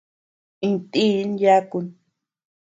Intin 0.67 1.29
yakun. 1.43 1.87